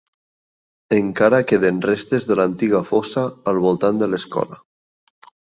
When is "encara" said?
0.97-1.41